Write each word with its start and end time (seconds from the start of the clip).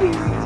experience. 0.00 0.37